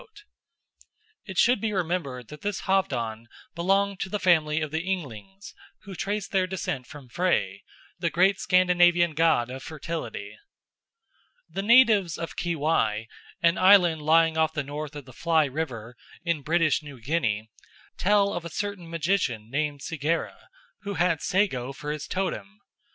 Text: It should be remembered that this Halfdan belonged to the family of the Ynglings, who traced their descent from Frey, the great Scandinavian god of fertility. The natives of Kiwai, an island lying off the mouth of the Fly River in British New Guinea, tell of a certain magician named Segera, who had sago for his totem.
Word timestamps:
It 1.25 1.37
should 1.37 1.61
be 1.61 1.71
remembered 1.71 2.29
that 2.29 2.41
this 2.41 2.61
Halfdan 2.61 3.27
belonged 3.53 3.99
to 3.99 4.09
the 4.09 4.17
family 4.19 4.59
of 4.59 4.71
the 4.71 4.81
Ynglings, 4.81 5.53
who 5.83 5.93
traced 5.93 6.31
their 6.31 6.47
descent 6.47 6.87
from 6.87 7.07
Frey, 7.07 7.63
the 7.99 8.09
great 8.09 8.39
Scandinavian 8.39 9.13
god 9.13 9.51
of 9.51 9.61
fertility. 9.61 10.39
The 11.47 11.61
natives 11.61 12.17
of 12.17 12.35
Kiwai, 12.35 13.05
an 13.43 13.59
island 13.59 14.01
lying 14.01 14.37
off 14.39 14.53
the 14.53 14.63
mouth 14.63 14.95
of 14.95 15.05
the 15.05 15.13
Fly 15.13 15.45
River 15.45 15.95
in 16.23 16.41
British 16.41 16.81
New 16.81 16.99
Guinea, 16.99 17.51
tell 17.99 18.33
of 18.33 18.43
a 18.43 18.49
certain 18.49 18.89
magician 18.89 19.51
named 19.51 19.81
Segera, 19.81 20.47
who 20.81 20.95
had 20.95 21.21
sago 21.21 21.71
for 21.73 21.91
his 21.91 22.07
totem. 22.07 22.59